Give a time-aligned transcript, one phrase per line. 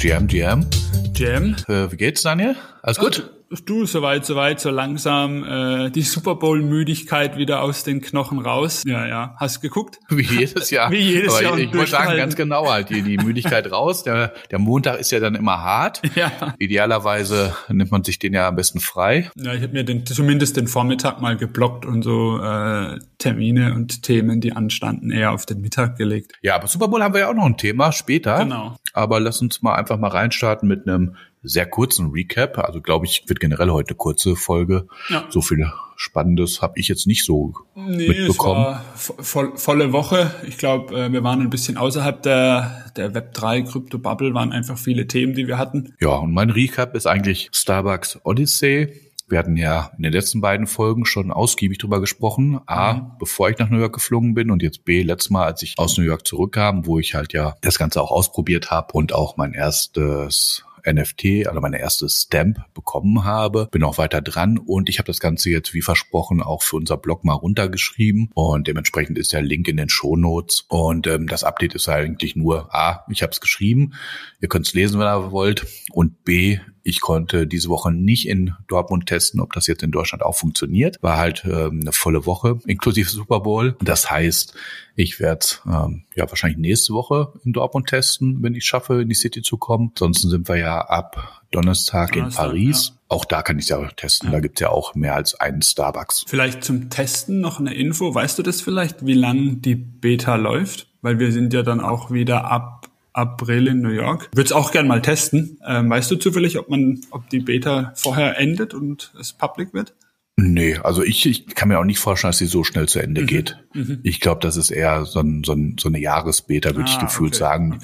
[0.00, 0.66] GM, GM.
[1.14, 1.54] Jam.
[1.68, 2.56] Äh, wie geht's, Daniel?
[2.82, 3.30] Alles gut?
[3.66, 8.84] Du, soweit, soweit, so langsam äh, die Super Bowl-Müdigkeit wieder aus den Knochen raus.
[8.86, 9.34] Ja, ja.
[9.38, 9.98] Hast geguckt?
[10.08, 10.88] Wie jedes Jahr.
[10.92, 14.04] Wie jedes Aber Jahr Ich, ich muss sagen, ganz genau halt, die, die Müdigkeit raus.
[14.04, 16.00] Der, der Montag ist ja dann immer hart.
[16.20, 16.54] Ja.
[16.58, 19.30] Idealerweise nimmt man sich den ja am besten frei.
[19.36, 24.02] Ja, ich habe mir den, zumindest den Vormittag mal geblockt und so äh, Termine und
[24.02, 26.32] Themen, die anstanden, eher auf den Mittag gelegt.
[26.42, 28.40] Ja, aber Super Bowl haben wir ja auch noch ein Thema später.
[28.40, 28.76] Genau.
[28.92, 32.58] Aber lass uns mal einfach mal reinstarten mit einem sehr kurzen Recap.
[32.58, 34.86] Also glaube ich, wird generell heute eine kurze Folge.
[35.08, 35.24] Ja.
[35.30, 38.76] So viel Spannendes habe ich jetzt nicht so Nee, mitbekommen.
[38.94, 40.30] es war vo- voll, volle Woche.
[40.46, 44.78] Ich glaube, äh, wir waren ein bisschen außerhalb der, der Web3 Krypto Bubble, waren einfach
[44.78, 45.94] viele Themen, die wir hatten.
[46.00, 48.92] Ja, und mein Recap ist eigentlich Starbucks Odyssey.
[49.28, 52.58] Wir hatten ja in den letzten beiden Folgen schon ausgiebig drüber gesprochen.
[52.66, 55.74] A, bevor ich nach New York geflogen bin und jetzt B, letztes Mal, als ich
[55.78, 59.36] aus New York zurückkam, wo ich halt ja das Ganze auch ausprobiert habe und auch
[59.36, 63.68] mein erstes NFT, also meine erste Stamp bekommen habe.
[63.70, 66.96] Bin auch weiter dran und ich habe das Ganze jetzt wie versprochen auch für unser
[66.96, 71.74] Blog mal runtergeschrieben und dementsprechend ist der Link in den Shownotes und ähm, das Update
[71.74, 73.94] ist eigentlich nur A, ich habe es geschrieben,
[74.40, 78.54] ihr könnt es lesen, wenn ihr wollt und B, ich konnte diese Woche nicht in
[78.68, 80.96] Dortmund testen, ob das jetzt in Deutschland auch funktioniert.
[81.02, 83.76] War halt ähm, eine volle Woche, inklusive Super Bowl.
[83.80, 84.54] Das heißt,
[85.02, 89.14] ich werde ähm, ja wahrscheinlich nächste Woche in Dortmund testen, wenn ich schaffe, in die
[89.14, 89.90] City zu kommen.
[89.94, 92.92] Ansonsten sind wir ja ab Donnerstag, in Donnerstag, Paris.
[93.08, 94.30] Auch da kann ich ja testen.
[94.30, 96.24] Da gibt's ja auch mehr als einen Starbucks.
[96.28, 98.14] Vielleicht zum Testen noch eine Info.
[98.14, 100.86] Weißt du das vielleicht, wie lang die Beta läuft?
[101.02, 104.28] Weil wir sind ja dann auch wieder ab April in New York.
[104.32, 105.58] Würde es auch gern mal testen.
[105.66, 109.94] Ähm, weißt du zufällig, ob man, ob die Beta vorher endet und es public wird?
[110.42, 113.26] Nee, also ich, ich kann mir auch nicht vorstellen, dass sie so schnell zu Ende
[113.26, 113.58] geht.
[114.02, 117.04] Ich glaube, das ist eher so, ein, so, ein, so eine Jahresbeta, würde ich Ah,
[117.04, 117.78] gefühlt okay, sagen.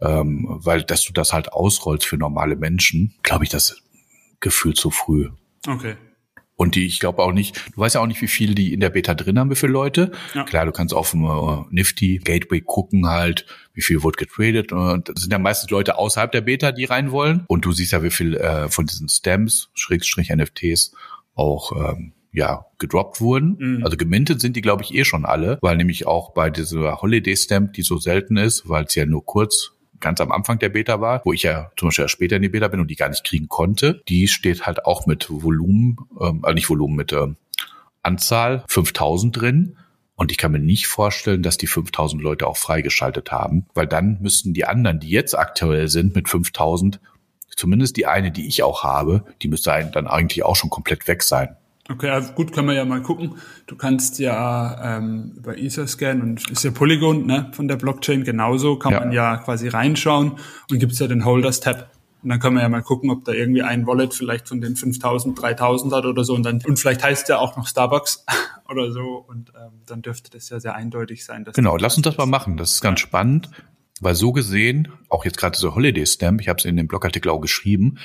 [0.00, 3.76] Ähm, weil, dass du das halt ausrollst für normale Menschen, glaube ich, das
[4.40, 5.30] gefühlt zu früh.
[5.66, 5.94] Okay.
[6.56, 8.80] Und die, ich glaube auch nicht, du weißt ja auch nicht, wie viel die in
[8.80, 10.12] der Beta drin haben, wie viele Leute.
[10.34, 10.44] Ja.
[10.44, 14.72] Klar, du kannst auf dem äh, Nifty Gateway gucken halt, wie viel wird getradet.
[14.72, 17.44] Und das sind ja meistens Leute außerhalb der Beta, die rein wollen.
[17.46, 20.94] Und du siehst ja, wie viel äh, von diesen Stamps, Schrägstrich NFTs,
[21.34, 23.56] auch ähm, ja gedroppt wurden.
[23.58, 23.84] Mhm.
[23.84, 27.36] Also gemintet sind die, glaube ich, eh schon alle, weil nämlich auch bei dieser Holiday
[27.36, 29.72] Stamp, die so selten ist, weil es ja nur kurz
[30.02, 32.48] ganz am Anfang der Beta war, wo ich ja zum Beispiel erst später in die
[32.48, 36.40] Beta bin und die gar nicht kriegen konnte, die steht halt auch mit Volumen, ähm,
[36.42, 37.36] also nicht Volumen, mit ähm,
[38.02, 39.76] Anzahl 5000 drin.
[40.14, 44.18] Und ich kann mir nicht vorstellen, dass die 5000 Leute auch freigeschaltet haben, weil dann
[44.20, 47.00] müssten die anderen, die jetzt aktuell sind mit 5000,
[47.56, 51.22] zumindest die eine, die ich auch habe, die müsste dann eigentlich auch schon komplett weg
[51.22, 51.56] sein.
[51.90, 53.36] Okay, also gut, können wir ja mal gucken.
[53.66, 58.76] Du kannst ja ähm, über Etherscan und ist ja Polygon ne, von der Blockchain genauso,
[58.76, 59.00] kann Ja.
[59.00, 60.38] man ja quasi reinschauen
[60.70, 61.90] und gibt's ja den Holders-Tab.
[62.22, 64.76] Und dann können wir ja mal gucken, ob da irgendwie ein Wallet vielleicht von den
[64.76, 66.34] 5000, 3000 hat oder so.
[66.34, 68.24] Und dann und vielleicht heißt ja auch noch Starbucks
[68.70, 69.24] oder so.
[69.26, 71.44] Und ähm, dann dürfte das ja sehr eindeutig sein.
[71.52, 72.56] Genau, lass uns das mal machen.
[72.56, 73.50] Das ist ganz spannend,
[74.02, 77.30] weil so gesehen, auch jetzt gerade diese Holiday Stamp, ich habe es in dem Blogartikel
[77.30, 77.98] auch geschrieben,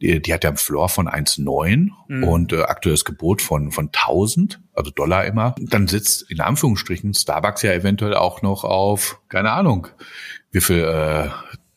[0.00, 4.60] die, die hat ja einen Floor von 1,9 und äh, aktuelles Gebot von, von 1000,
[4.74, 5.54] also Dollar immer.
[5.60, 9.86] Dann sitzt in Anführungsstrichen Starbucks ja eventuell auch noch auf, keine Ahnung,
[10.50, 11.28] wie viel, äh,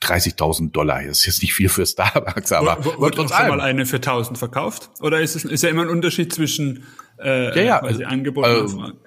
[0.02, 1.02] 30.000 Dollar.
[1.04, 3.78] Das ist jetzt nicht viel für Starbucks, aber Wo- Wurde trotz auch schon mal allem.
[3.78, 4.90] eine für 1000 verkauft?
[5.02, 6.84] Oder ist es ist ja immer ein Unterschied zwischen
[7.24, 8.98] äh, Ja, ja, quasi also, Angebot äh, und Nachfrage?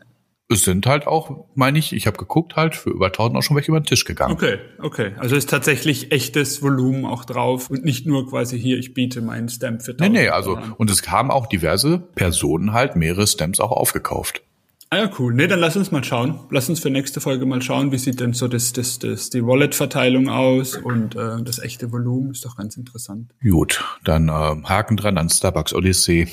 [0.51, 3.57] Es sind halt auch, meine ich, ich habe geguckt halt, für über 1000 auch schon
[3.57, 4.33] welche über den Tisch gegangen.
[4.33, 5.13] Okay, okay.
[5.19, 9.51] Also ist tatsächlich echtes Volumen auch drauf und nicht nur quasi hier, ich biete meinen
[9.51, 10.73] Stamp für Nee, 1000 nee, also, Dollar an.
[10.73, 14.43] und es haben auch diverse Personen halt mehrere Stamps auch aufgekauft.
[14.91, 15.35] Ah ja, cool.
[15.35, 16.41] Nee, dann lass uns mal schauen.
[16.51, 19.45] Lass uns für nächste Folge mal schauen, wie sieht denn so das, das, das, die
[19.45, 22.31] Wallet-Verteilung aus und äh, das echte Volumen.
[22.31, 23.33] Ist doch ganz interessant.
[23.43, 26.29] Gut, dann ähm, Haken dran an Starbucks Odyssey.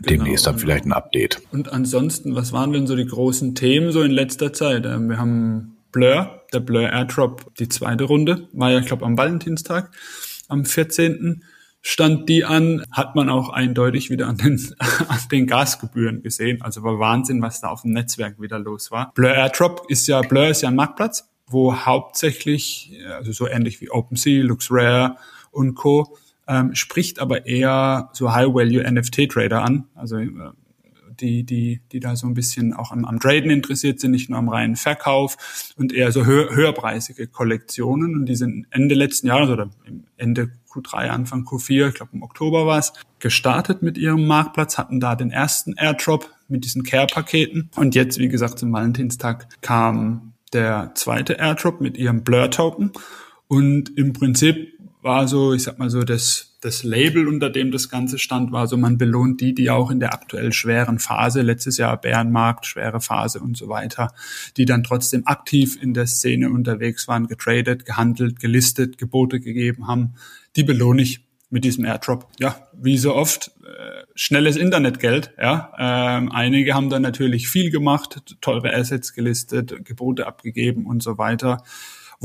[0.00, 0.62] Demnächst dann genau.
[0.62, 1.40] vielleicht ein Update.
[1.52, 4.86] Und ansonsten, was waren denn so die großen Themen so in letzter Zeit?
[4.86, 9.16] Ähm, wir haben Blur, der Blur Airdrop, die zweite Runde, war ja, ich glaube, am
[9.16, 9.92] Valentinstag,
[10.48, 11.44] am 14.
[11.80, 14.60] stand die an, hat man auch eindeutig wieder an den,
[15.08, 16.60] an den Gasgebühren gesehen.
[16.62, 19.12] Also war Wahnsinn, was da auf dem Netzwerk wieder los war.
[19.14, 23.90] Blur Airdrop ist ja, Blur ist ja ein Marktplatz, wo hauptsächlich, also so ähnlich wie
[23.90, 25.16] OpenSea, LuxRare
[25.52, 30.30] und Co., ähm, spricht aber eher so High-Value-NFT-Trader an, also äh,
[31.20, 34.38] die, die, die da so ein bisschen auch am, am Traden interessiert sind, nicht nur
[34.38, 35.36] am reinen Verkauf
[35.76, 38.14] und eher so höher, höherpreisige Kollektionen.
[38.14, 39.70] Und die sind Ende letzten Jahres oder
[40.16, 45.00] Ende Q3, Anfang Q4, ich glaube im Oktober war es, gestartet mit ihrem Marktplatz, hatten
[45.00, 47.70] da den ersten Airdrop mit diesen Care-Paketen.
[47.76, 52.92] Und jetzt, wie gesagt, zum Valentinstag kam der zweite Airdrop mit ihrem Blur-Token.
[53.46, 54.73] Und im Prinzip
[55.04, 58.66] war so, ich sag mal so, das, das Label, unter dem das Ganze stand, war
[58.66, 63.02] so, man belohnt die, die auch in der aktuell schweren Phase, letztes Jahr Bärenmarkt, schwere
[63.02, 64.14] Phase und so weiter,
[64.56, 70.14] die dann trotzdem aktiv in der Szene unterwegs waren, getradet, gehandelt, gelistet, Gebote gegeben haben,
[70.56, 71.20] die belohne ich
[71.50, 72.26] mit diesem Airdrop.
[72.40, 75.32] Ja, wie so oft, äh, schnelles Internetgeld.
[75.38, 81.18] Ja, ähm, einige haben dann natürlich viel gemacht, teure Assets gelistet, Gebote abgegeben und so
[81.18, 81.62] weiter.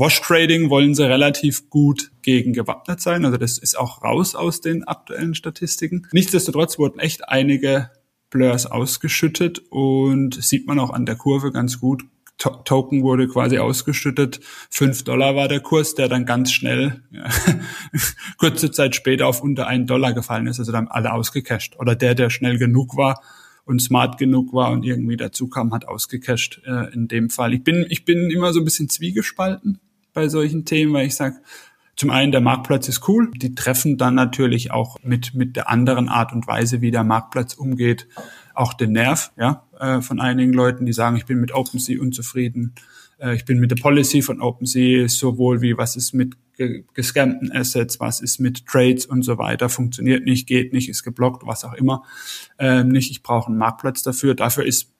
[0.00, 3.26] Wash Trading wollen sie relativ gut gegen gewappnet sein.
[3.26, 6.06] Also das ist auch raus aus den aktuellen Statistiken.
[6.12, 7.90] Nichtsdestotrotz wurden echt einige
[8.30, 12.04] Blurs ausgeschüttet und sieht man auch an der Kurve ganz gut.
[12.38, 14.40] Token wurde quasi ausgeschüttet.
[14.70, 17.28] Fünf Dollar war der Kurs, der dann ganz schnell, ja,
[18.38, 20.58] kurze Zeit später auf unter einen Dollar gefallen ist.
[20.58, 21.76] Also dann alle ausgecasht.
[21.78, 23.20] Oder der, der schnell genug war
[23.66, 27.52] und smart genug war und irgendwie dazu kam, hat ausgecasht äh, in dem Fall.
[27.52, 29.78] Ich bin, ich bin immer so ein bisschen zwiegespalten
[30.12, 31.36] bei solchen Themen, weil ich sage,
[31.96, 33.30] zum einen, der Marktplatz ist cool.
[33.36, 37.52] Die treffen dann natürlich auch mit, mit der anderen Art und Weise, wie der Marktplatz
[37.52, 38.08] umgeht,
[38.54, 42.74] auch den Nerv, ja, äh, von einigen Leuten, die sagen, ich bin mit OpenSea unzufrieden.
[43.18, 47.52] Äh, ich bin mit der Policy von OpenSea sowohl wie was ist mit ge gescannten
[47.52, 51.64] Assets, was ist mit Trades und so weiter, funktioniert nicht, geht nicht, ist geblockt, was
[51.64, 52.04] auch immer,
[52.58, 53.10] ähm, nicht.
[53.10, 54.34] Ich brauche einen Marktplatz dafür.
[54.34, 54.90] Dafür ist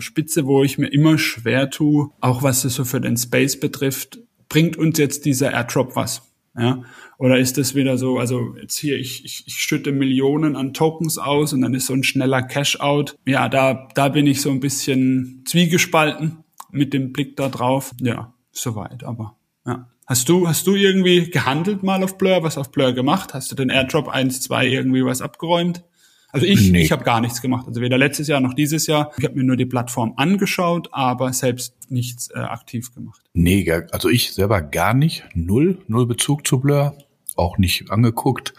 [0.00, 4.18] Spitze, wo ich mir immer schwer tue, auch was es so für den Space betrifft,
[4.48, 6.22] bringt uns jetzt dieser Airdrop was?
[6.56, 6.82] Ja?
[7.18, 11.18] Oder ist das wieder so, also jetzt hier, ich, ich, ich schütte Millionen an Tokens
[11.18, 13.16] aus und dann ist so ein schneller Cash-out.
[13.26, 17.92] Ja, da, da bin ich so ein bisschen zwiegespalten mit dem Blick da drauf.
[18.00, 19.36] Ja, soweit, aber
[19.66, 19.88] ja.
[20.06, 23.34] Hast du, hast du irgendwie gehandelt mal auf Blur, was auf Blur gemacht?
[23.34, 25.84] Hast du den Airdrop 1, 2 irgendwie was abgeräumt?
[26.30, 26.82] Also ich, nee.
[26.82, 27.66] ich habe gar nichts gemacht.
[27.66, 29.12] Also weder letztes Jahr noch dieses Jahr.
[29.18, 33.22] Ich habe mir nur die Plattform angeschaut, aber selbst nichts äh, aktiv gemacht.
[33.32, 35.24] Nee, also ich selber gar nicht.
[35.34, 36.96] Null, null Bezug zu Blur.
[37.36, 38.52] Auch nicht angeguckt.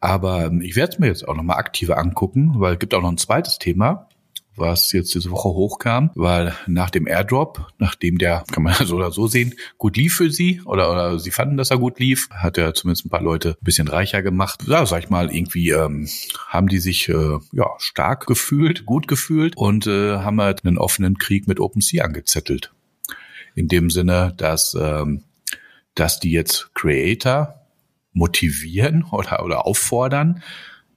[0.00, 3.02] Aber ähm, ich werde es mir jetzt auch nochmal aktiver angucken, weil es gibt auch
[3.02, 4.08] noch ein zweites Thema
[4.56, 9.10] was jetzt diese Woche hochkam, weil nach dem Airdrop, nachdem der, kann man so oder
[9.10, 12.58] so sehen, gut lief für sie oder, oder sie fanden, dass er gut lief, hat
[12.58, 14.64] er zumindest ein paar Leute ein bisschen reicher gemacht.
[14.66, 16.08] Ja, sag ich mal, irgendwie ähm,
[16.48, 21.18] haben die sich äh, ja stark gefühlt, gut gefühlt und äh, haben halt einen offenen
[21.18, 22.72] Krieg mit OpenSea angezettelt.
[23.54, 25.22] In dem Sinne, dass, ähm,
[25.94, 27.60] dass die jetzt Creator
[28.12, 30.42] motivieren oder, oder auffordern,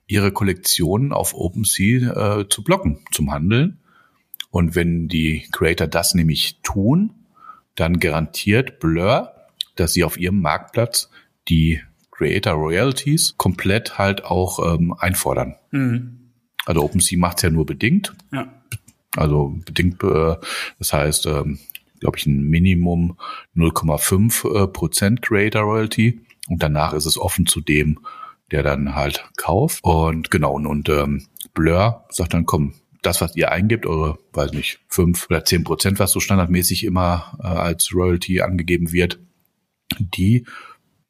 [0.07, 3.79] ihre Kollektionen auf OpenSea äh, zu blocken, zum Handeln.
[4.49, 7.13] Und wenn die Creator das nämlich tun,
[7.75, 9.33] dann garantiert Blur,
[9.75, 11.09] dass sie auf ihrem Marktplatz
[11.49, 11.81] die
[12.11, 15.55] Creator Royalties komplett halt auch ähm, einfordern.
[15.71, 16.31] Mhm.
[16.65, 18.15] Also OpenSea macht es ja nur bedingt.
[18.31, 18.51] Ja.
[19.15, 20.35] Also bedingt, äh,
[20.79, 21.59] das heißt, ähm,
[21.99, 23.17] glaube ich, ein Minimum
[23.55, 26.21] 0,5 äh, Prozent Creator Royalty.
[26.47, 27.99] Und danach ist es offen zu dem,
[28.51, 29.83] der dann halt kauft.
[29.83, 34.79] Und genau, und ähm, Blur sagt dann, komm, das, was ihr eingibt, eure, weiß nicht,
[34.89, 39.19] fünf oder zehn Prozent, was so standardmäßig immer äh, als Royalty angegeben wird,
[39.99, 40.45] die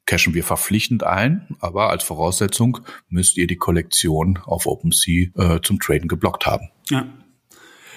[0.06, 5.80] cashen wir verpflichtend ein, aber als Voraussetzung müsst ihr die Kollektion auf OpenSea äh, zum
[5.80, 6.70] Traden geblockt haben.
[6.88, 7.06] Ja.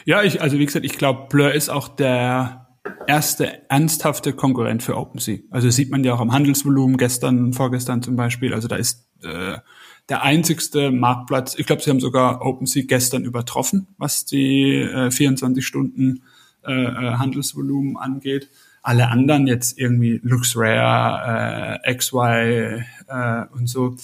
[0.03, 2.70] Ja, ich, also wie gesagt, ich glaube, Blur ist auch der
[3.07, 5.39] erste ernsthafte Konkurrent für OpenSea.
[5.49, 8.53] Also sieht man ja auch am Handelsvolumen gestern, vorgestern zum Beispiel.
[8.53, 9.57] Also da ist äh,
[10.09, 11.55] der einzigste Marktplatz.
[11.57, 16.23] Ich glaube, sie haben sogar OpenSea gestern übertroffen, was die äh, 24 Stunden
[16.65, 18.49] äh, äh, Handelsvolumen angeht.
[18.83, 23.95] Alle anderen jetzt irgendwie LuxRare, äh, XY äh, und so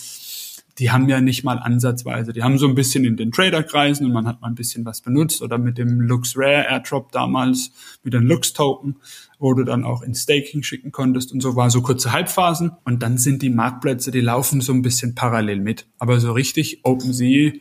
[0.80, 2.34] die haben ja nicht mal ansatzweise.
[2.34, 5.02] Die haben so ein bisschen in den Traderkreisen und man hat mal ein bisschen was
[5.02, 7.72] benutzt oder mit dem Lux Rare Airdrop damals
[8.04, 8.98] mit den Lux Token,
[9.40, 13.02] wo du dann auch in Staking schicken konntest und so war so kurze Halbphasen und
[13.02, 15.88] dann sind die Marktplätze, die laufen so ein bisschen parallel mit.
[15.98, 17.54] Aber so richtig OpenSea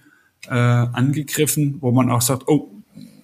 [0.48, 2.70] äh, angegriffen, wo man auch sagt, oh,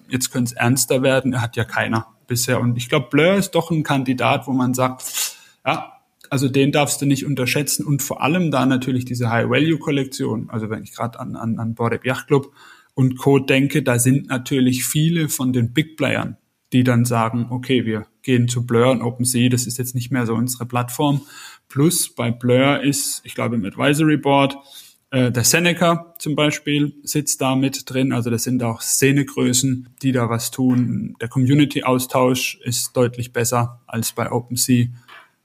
[0.09, 2.59] jetzt könnte es ernster werden, hat ja keiner bisher.
[2.59, 5.92] Und ich glaube, Blur ist doch ein Kandidat, wo man sagt, ja,
[6.33, 10.49] also den darfst du nicht unterschätzen und vor allem da natürlich diese High-Value-Kollektion.
[10.49, 12.51] Also wenn ich gerade an, an, an Board Ape Yacht Club
[12.95, 13.37] und Co.
[13.37, 16.37] denke, da sind natürlich viele von den Big Playern,
[16.71, 20.25] die dann sagen, okay, wir gehen zu Blur und OpenSea, das ist jetzt nicht mehr
[20.25, 21.21] so unsere Plattform.
[21.69, 24.57] Plus bei Blur ist, ich glaube im Advisory Board,
[25.11, 28.11] äh, der Seneca zum Beispiel sitzt da mit drin.
[28.11, 31.15] Also das sind auch Szenegrößen, die da was tun.
[31.21, 34.87] Der Community-Austausch ist deutlich besser als bei OpenSea.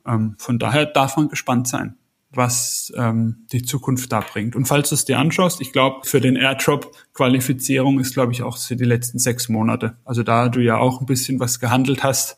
[0.08, 1.96] Ähm, von daher darf man gespannt sein,
[2.30, 4.56] was ähm, die Zukunft da bringt.
[4.56, 8.56] Und falls du es dir anschaust, ich glaube, für den Airdrop-Qualifizierung ist, glaube ich, auch
[8.58, 9.96] für die letzten sechs Monate.
[10.04, 12.36] Also da du ja auch ein bisschen was gehandelt hast,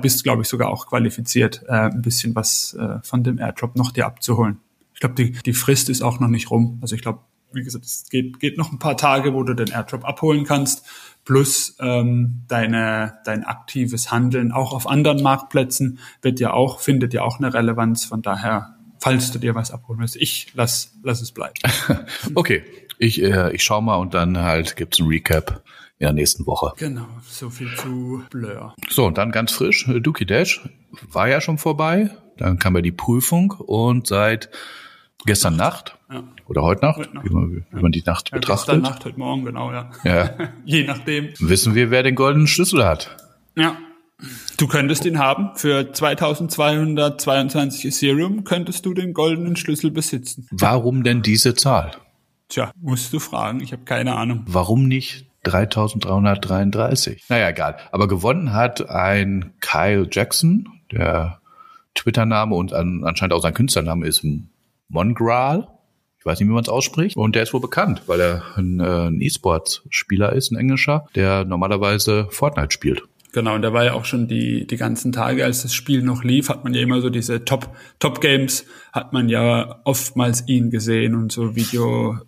[0.00, 3.90] bist, glaube ich, sogar auch qualifiziert, äh, ein bisschen was äh, von dem Airdrop noch
[3.90, 4.60] dir abzuholen.
[4.94, 6.78] Ich glaube, die, die Frist ist auch noch nicht rum.
[6.80, 7.18] Also ich glaube,
[7.54, 10.86] wie gesagt, es geht, geht noch ein paar Tage, wo du den Airdrop abholen kannst,
[11.24, 17.22] plus ähm, deine, dein aktives Handeln auch auf anderen Marktplätzen wird ja auch, findet ja
[17.22, 18.04] auch eine Relevanz.
[18.04, 21.54] Von daher, falls du dir was abholen willst, ich lass, lass es bleiben.
[22.34, 22.64] okay,
[22.98, 25.62] ich, äh, ich schau mal und dann halt gibt's ein Recap
[25.98, 26.72] in der nächsten Woche.
[26.78, 28.74] Genau, so viel zu Blur.
[28.88, 30.68] So, und dann ganz frisch, Dookie Dash
[31.10, 32.10] war ja schon vorbei.
[32.38, 34.50] Dann kam ja die Prüfung und seit
[35.26, 36.24] gestern Nacht ja.
[36.46, 37.24] oder heute Nacht, heute Nacht.
[37.24, 38.82] Wie, man, wie man die Nacht ja, betrachtet.
[38.82, 39.90] Nacht, heute Morgen, genau, ja.
[40.04, 40.30] ja.
[40.64, 41.30] Je nachdem.
[41.38, 43.16] Wissen wir, wer den goldenen Schlüssel hat.
[43.56, 43.76] Ja.
[44.56, 45.50] Du könntest ihn haben.
[45.56, 50.46] Für 2222 Ethereum könntest du den goldenen Schlüssel besitzen.
[50.52, 51.92] Warum denn diese Zahl?
[52.48, 53.60] Tja, musst du fragen.
[53.60, 54.44] Ich habe keine Ahnung.
[54.46, 57.24] Warum nicht 3333?
[57.28, 57.78] Naja, egal.
[57.90, 61.40] Aber gewonnen hat ein Kyle Jackson, der
[61.94, 64.24] Twitter-Name und anscheinend auch sein Künstlername ist
[64.88, 65.68] Mongral.
[66.22, 67.16] Ich weiß nicht, wie man es ausspricht.
[67.16, 71.44] Und der ist wohl bekannt, weil er ein, äh, ein E-Sports-Spieler ist, ein englischer, der
[71.44, 73.02] normalerweise Fortnite spielt.
[73.32, 76.22] Genau, und da war ja auch schon die, die ganzen Tage, als das Spiel noch
[76.22, 80.70] lief, hat man ja immer so diese Top, Top Games, hat man ja oftmals ihn
[80.70, 82.18] gesehen und so Video,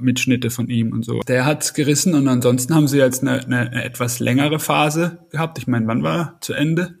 [0.00, 1.20] Mitschnitte von ihm und so.
[1.20, 5.56] Der hat's gerissen und ansonsten haben sie jetzt eine, eine etwas längere Phase gehabt.
[5.56, 6.99] Ich meine, wann war zu Ende?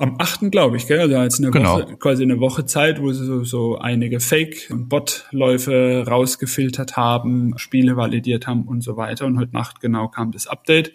[0.00, 0.50] Am 8.
[0.50, 1.00] glaube ich, gell?
[1.00, 1.80] Also jetzt eine genau.
[1.80, 7.54] Woche, quasi eine Woche Zeit, wo sie so, so einige Fake- und Bot-Läufe rausgefiltert haben,
[7.58, 9.26] Spiele validiert haben und so weiter.
[9.26, 10.92] Und heute Nacht genau kam das Update.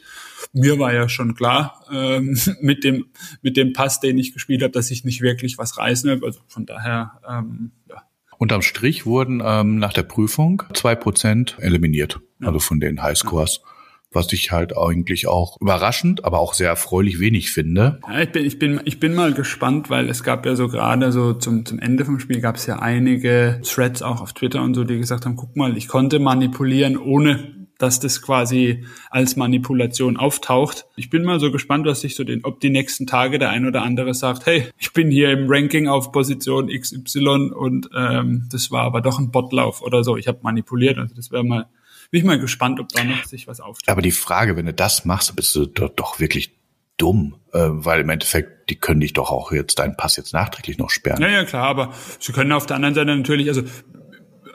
[0.54, 3.06] Mir war ja schon klar, ähm, mit dem
[3.42, 6.26] mit dem Pass, den ich gespielt habe, dass ich nicht wirklich was reißen habe.
[6.26, 8.02] Also von daher, ähm, ja.
[8.38, 12.48] Unterm Strich wurden ähm, nach der Prüfung zwei Prozent eliminiert, ja.
[12.48, 13.62] also von den Highscores.
[13.64, 13.75] Ja
[14.12, 18.00] was ich halt eigentlich auch überraschend, aber auch sehr erfreulich wenig finde.
[18.08, 21.12] Ja, ich bin, ich bin, ich bin mal gespannt, weil es gab ja so gerade
[21.12, 24.74] so zum, zum Ende vom Spiel gab es ja einige Threads auch auf Twitter und
[24.74, 30.18] so, die gesagt haben, guck mal, ich konnte manipulieren, ohne dass das quasi als Manipulation
[30.18, 30.86] auftaucht.
[30.96, 33.66] Ich bin mal so gespannt, was sich so den, ob die nächsten Tage der ein
[33.66, 38.72] oder andere sagt, hey, ich bin hier im Ranking auf Position XY und ähm, das
[38.72, 40.16] war aber doch ein Botlauf oder so.
[40.16, 40.98] Ich habe manipuliert.
[40.98, 41.68] Also das wäre mal
[42.12, 43.90] bin ich mal gespannt, ob da noch sich was auftut.
[43.90, 46.56] Aber die Frage, wenn du das machst, bist du doch, doch wirklich
[46.98, 50.78] dumm, äh, weil im Endeffekt, die können dich doch auch jetzt deinen Pass jetzt nachträglich
[50.78, 51.22] noch sperren.
[51.22, 53.64] Ja, ja, klar, aber sie können auf der anderen Seite natürlich, also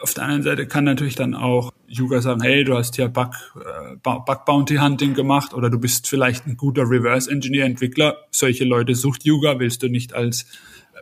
[0.01, 3.35] auf der anderen Seite kann natürlich dann auch Yuga sagen, hey, du hast hier Bug,
[3.57, 8.17] äh, Bug Bounty Hunting gemacht oder du bist vielleicht ein guter Reverse Engineer Entwickler.
[8.31, 10.47] Solche Leute sucht Yuga, willst du nicht als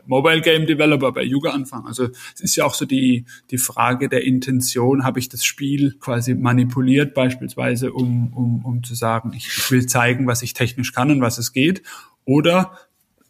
[0.05, 1.87] Mobile Game Developer bei Yuga anfangen.
[1.87, 5.95] Also es ist ja auch so die, die Frage der Intention, habe ich das Spiel
[5.99, 11.11] quasi manipuliert, beispielsweise, um, um, um zu sagen, ich, will zeigen, was ich technisch kann
[11.11, 11.83] und was es geht.
[12.25, 12.71] Oder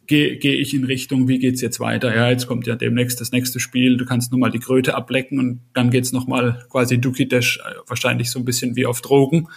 [0.06, 2.14] gehe geh ich in Richtung, wie geht's jetzt weiter?
[2.14, 5.38] Ja, jetzt kommt ja demnächst das nächste Spiel, du kannst nur mal die Kröte ablecken
[5.38, 9.00] und dann geht's noch mal quasi Duki Dash, äh, wahrscheinlich so ein bisschen wie auf
[9.00, 9.48] Drogen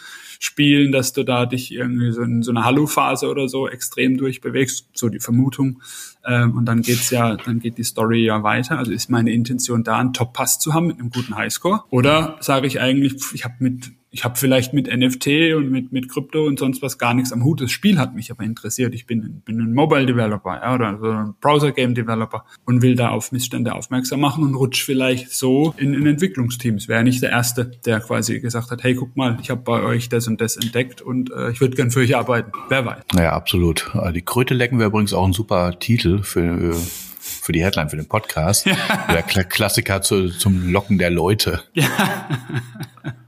[0.44, 4.90] spielen, dass du da dich irgendwie so in so einer Hallo-Phase oder so extrem durchbewegst,
[4.94, 5.82] so die Vermutung.
[6.26, 8.78] Ähm, und dann geht's ja, dann geht die Story ja weiter.
[8.78, 11.84] Also ist meine Intention da, einen Top-Pass zu haben mit einem guten Highscore?
[11.92, 16.08] Oder sage ich eigentlich, ich habe mit ich habe vielleicht mit NFT und mit, mit
[16.08, 17.62] Krypto und sonst was gar nichts am Hut.
[17.62, 18.94] Das Spiel hat mich aber interessiert.
[18.94, 22.96] Ich bin, bin ein Mobile Developer ja, oder so ein Browser Game Developer und will
[22.96, 26.88] da auf Missstände aufmerksam machen und rutsch vielleicht so in, in Entwicklungsteams.
[26.88, 30.10] Wäre nicht der Erste, der quasi gesagt hat, hey, guck mal, ich habe bei euch
[30.10, 32.52] das und das entdeckt und äh, ich würde gern für euch arbeiten.
[32.70, 33.04] Wer weiß.
[33.14, 33.90] Naja, absolut.
[34.14, 36.76] Die Kröte lecken wäre übrigens auch ein super Titel für
[37.20, 38.66] für die Headline für den Podcast.
[38.66, 38.76] Ja.
[39.10, 41.64] Der Klassiker zu, zum Locken der Leute.
[41.74, 41.88] Ja.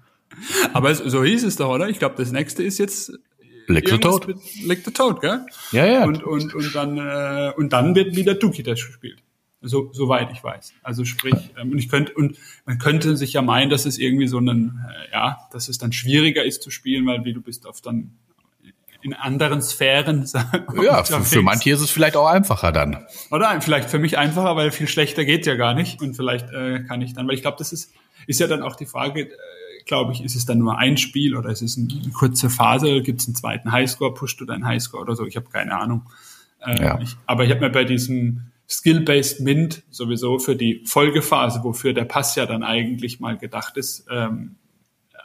[0.74, 1.90] Aber so hieß es doch, oder?
[1.90, 3.14] Ich glaube, das nächste ist jetzt
[3.68, 4.28] Lick the Toad.
[4.64, 5.46] Lick the Toad, gell?
[5.72, 6.04] Ja, ja.
[6.06, 9.24] Und, und, und, dann, äh, und dann wird wieder Dookie Dash gespielt.
[9.62, 10.74] So, soweit ich weiß.
[10.84, 14.28] Also sprich, ähm, und ich könnte, und man könnte sich ja meinen, dass es irgendwie
[14.28, 17.66] so ein, äh, ja, dass es dann schwieriger ist zu spielen, weil wie du bist
[17.66, 18.12] auf dann
[19.02, 20.28] in anderen Sphären.
[20.82, 23.06] Ja, für, für manche ist es vielleicht auch einfacher dann.
[23.32, 26.02] Oder vielleicht für mich einfacher, weil viel schlechter geht ja gar nicht.
[26.02, 27.94] Und vielleicht äh, kann ich dann, weil ich glaube, das ist,
[28.28, 29.34] ist ja dann auch die Frage, äh,
[29.86, 33.02] glaube ich, ist es dann nur ein Spiel oder ist es eine kurze Phase?
[33.02, 34.14] Gibt es einen zweiten Highscore?
[34.14, 35.26] Pusht du deinen Highscore oder so?
[35.26, 36.04] Ich habe keine Ahnung.
[36.60, 37.00] Äh, ja.
[37.00, 42.06] ich, aber ich habe mir bei diesem Skill-Based Mint sowieso für die Folgephase, wofür der
[42.06, 44.56] Pass ja dann eigentlich mal gedacht ist, ähm,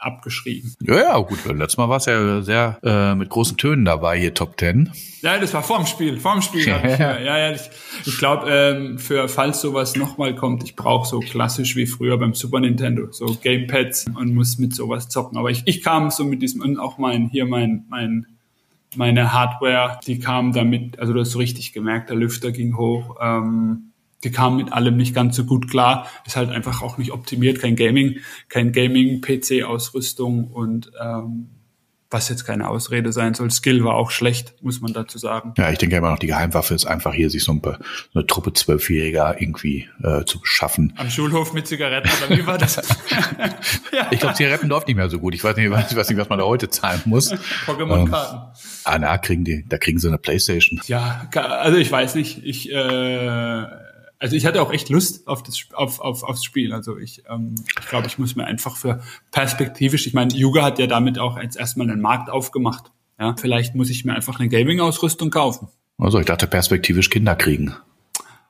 [0.01, 0.73] abgeschrieben.
[0.81, 1.45] Ja, ja, gut.
[1.45, 4.91] Letztes Mal war es ja sehr äh, mit großen Tönen dabei, hier Top Ten.
[5.21, 6.19] Ja, das war vorm Spiel.
[6.19, 6.67] Vorm Spiel.
[6.67, 7.69] ja, ich, ja, ja, ich,
[8.05, 12.33] ich glaube, ähm, für falls sowas nochmal kommt, ich brauche so klassisch wie früher beim
[12.33, 15.37] Super Nintendo, so Gamepads und muss mit sowas zocken.
[15.37, 18.25] Aber ich, ich kam so mit diesem und auch mein hier mein mein
[18.95, 23.15] meine Hardware, die kam damit, also du hast so richtig gemerkt, der Lüfter ging hoch.
[23.21, 23.90] Ähm,
[24.23, 26.07] die kam mit allem nicht ganz so gut klar.
[26.25, 31.49] Ist halt einfach auch nicht optimiert, kein Gaming, kein Gaming-PC-Ausrüstung und ähm,
[32.11, 33.49] was jetzt keine Ausrede sein soll.
[33.51, 35.53] Skill war auch schlecht, muss man dazu sagen.
[35.57, 37.73] Ja, ich denke immer noch, die Geheimwaffe ist einfach hier, sich so, ein, so
[38.13, 40.93] eine Truppe Zwölfjähriger irgendwie äh, zu beschaffen.
[40.97, 42.75] Am Schulhof mit Zigaretten, oder wie war das?
[42.75, 42.81] ja.
[44.11, 45.33] Ich glaube, Zigaretten läuft nicht mehr so gut.
[45.33, 47.31] Ich weiß nicht, ich weiß nicht was man da heute zahlen muss.
[47.65, 48.35] Pokémon-Karten.
[48.35, 48.51] Ähm,
[48.83, 50.81] ah, na, kriegen die, da kriegen sie eine Playstation.
[50.87, 52.43] Ja, also ich weiß nicht.
[52.43, 53.65] Ich äh,
[54.21, 56.73] also ich hatte auch echt Lust auf das auf, auf, aufs Spiel.
[56.73, 59.01] Also ich, ähm, ich glaube, ich muss mir einfach für
[59.31, 62.91] perspektivisch, ich meine, Yuga hat ja damit auch jetzt erstmal einen Markt aufgemacht.
[63.19, 65.69] Ja, vielleicht muss ich mir einfach eine Gaming-Ausrüstung kaufen.
[65.97, 67.75] Also ich dachte perspektivisch Kinder kriegen.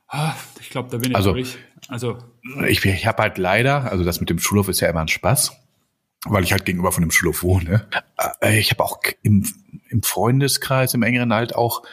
[0.08, 1.58] Ah, ich glaube, da bin ich also, durch.
[1.88, 2.18] Also
[2.68, 5.54] ich, ich habe halt leider, also das mit dem Schulhof ist ja immer ein Spaß,
[6.26, 7.88] weil ich halt gegenüber von dem Schulhof wohne.
[8.42, 9.46] Äh, ich habe auch im,
[9.90, 11.84] im Freundeskreis, im engeren halt auch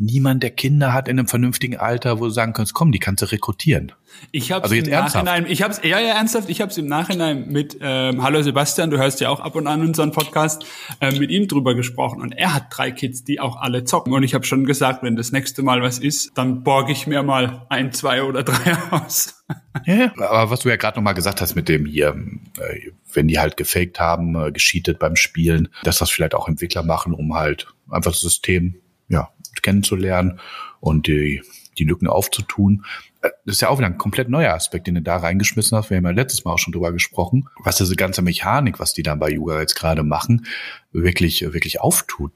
[0.00, 3.22] niemand, der Kinder hat in einem vernünftigen Alter, wo du sagen kannst, komm, die kannst
[3.22, 3.92] du rekrutieren.
[4.32, 5.26] Ich habe also im ernsthaft?
[5.26, 8.90] Nachhinein, ich habe ja ja ernsthaft, ich habe es im Nachhinein mit ähm, Hallo Sebastian,
[8.90, 10.64] du hörst ja auch ab und an unseren Podcast,
[11.00, 14.22] äh, mit ihm drüber gesprochen und er hat drei Kids, die auch alle zocken und
[14.22, 17.66] ich habe schon gesagt, wenn das nächste Mal was ist, dann borge ich mir mal
[17.68, 19.44] ein, zwei oder drei aus.
[19.84, 22.16] Ja, aber was du ja gerade nochmal gesagt hast mit dem hier,
[22.58, 26.82] äh, wenn die halt gefaked haben, äh, gescheatet beim Spielen, dass das vielleicht auch Entwickler
[26.82, 28.76] machen, um halt einfach das System
[29.08, 29.28] ja,
[29.62, 30.40] kennenzulernen
[30.80, 31.42] und die,
[31.78, 32.84] die Lücken aufzutun.
[33.20, 35.90] Das ist ja auch wieder ein komplett neuer Aspekt, den du da reingeschmissen hast.
[35.90, 39.02] Wir haben ja letztes Mal auch schon drüber gesprochen, was diese ganze Mechanik, was die
[39.02, 40.46] da bei Yuga jetzt gerade machen,
[40.92, 42.32] wirklich, wirklich auftut.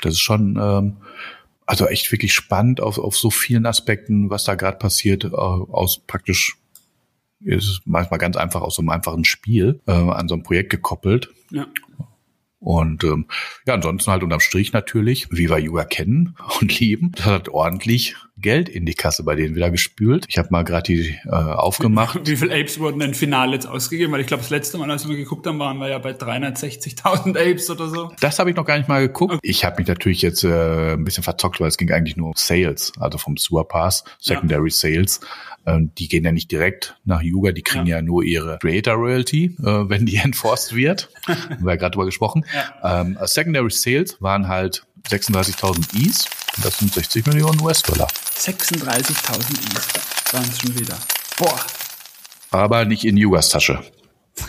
[0.00, 0.96] Das ist schon, ähm,
[1.66, 6.00] also echt wirklich spannend auf, auf so vielen Aspekten, was da gerade passiert, äh, aus
[6.06, 6.56] praktisch
[7.44, 11.28] ist manchmal ganz einfach aus so einem einfachen Spiel äh, an so ein Projekt gekoppelt.
[11.50, 11.66] Ja.
[12.62, 13.26] Und ähm,
[13.66, 18.14] ja, ansonsten halt unterm Strich natürlich, wie wir Yuga kennen und lieben, das hat ordentlich
[18.42, 20.26] Geld in die Kasse bei denen wieder gespült.
[20.28, 22.20] Ich habe mal gerade die äh, aufgemacht.
[22.26, 24.12] Wie, wie viel Apes wurden denn final jetzt ausgegeben?
[24.12, 27.38] Weil ich glaube, das letzte Mal, als wir geguckt haben, waren wir ja bei 360.000
[27.38, 28.12] Apes oder so.
[28.20, 29.34] Das habe ich noch gar nicht mal geguckt.
[29.34, 29.40] Okay.
[29.42, 32.34] Ich habe mich natürlich jetzt äh, ein bisschen verzockt, weil es ging eigentlich nur um
[32.36, 34.74] Sales, also vom Sewer Pass, Secondary ja.
[34.74, 35.20] Sales.
[35.64, 38.94] Ähm, die gehen ja nicht direkt nach Yuga, die kriegen ja, ja nur ihre Creator
[38.94, 41.10] Royalty, äh, wenn die enforced wird.
[41.26, 42.44] haben wir ja gerade drüber gesprochen.
[42.52, 43.02] Ja.
[43.02, 46.26] Ähm, Secondary Sales waren halt 36.000 E's.
[46.62, 48.08] Das sind 60 Millionen US-Dollar.
[48.38, 49.04] 36.000
[49.74, 50.96] E's waren es schon wieder.
[51.38, 51.60] Boah.
[52.50, 53.80] Aber nicht in Yugas Tasche.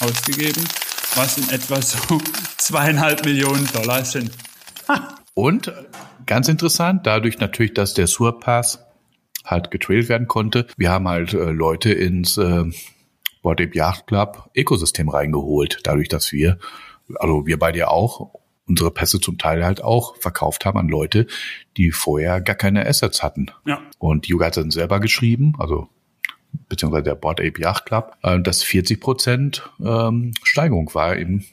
[0.00, 0.62] ausgegeben,
[1.14, 1.98] was in etwa so
[2.56, 4.30] zweieinhalb Millionen Dollar sind.
[5.34, 5.72] Und
[6.26, 8.84] ganz interessant, dadurch natürlich, dass der Surpass
[9.44, 12.64] halt getrailt werden konnte, wir haben halt äh, Leute ins äh,
[13.42, 16.58] Board Ape Yacht Club Ökosystem reingeholt, dadurch, dass wir,
[17.16, 18.34] also wir beide ja auch,
[18.68, 21.26] unsere Pässe zum Teil halt auch verkauft haben an Leute,
[21.76, 23.46] die vorher gar keine Assets hatten.
[23.66, 23.80] Ja.
[23.98, 25.88] Und Yuga hat dann selber geschrieben, also
[26.68, 31.44] beziehungsweise der Board Ape Yacht Club, äh, dass 40 Prozent ähm, Steigerung war im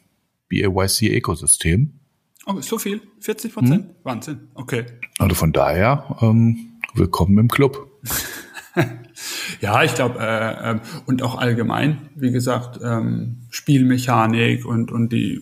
[0.49, 1.99] BAYC-Ökosystem.
[2.45, 3.01] Oh, so viel?
[3.19, 3.85] 40 Prozent?
[3.85, 3.95] Hm.
[4.03, 4.47] Wahnsinn.
[4.53, 4.85] Okay.
[5.17, 7.91] Also von daher, ähm, willkommen im Club.
[9.61, 15.41] Ja, ich glaube, äh, äh, und auch allgemein, wie gesagt, ähm, Spielmechanik und, und die,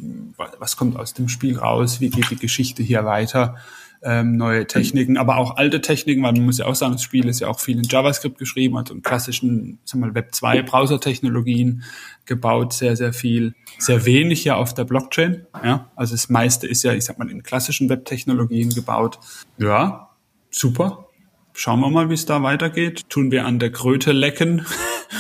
[0.59, 3.55] was kommt aus dem Spiel raus, wie geht die Geschichte hier weiter,
[4.03, 7.27] ähm, neue Techniken, aber auch alte Techniken, weil man muss ja auch sagen, das Spiel
[7.27, 10.61] ist ja auch viel in JavaScript geschrieben, also in klassischen, sagen wir mal, Web 2
[10.63, 11.83] Browser-Technologien
[12.25, 16.83] gebaut, sehr, sehr viel, sehr wenig ja auf der Blockchain, ja, also das meiste ist
[16.83, 19.19] ja, ich sag mal, in klassischen Web-Technologien gebaut.
[19.57, 20.09] Ja,
[20.51, 21.07] super,
[21.53, 23.09] schauen wir mal, wie es da weitergeht.
[23.09, 24.65] Tun wir an der Kröte lecken,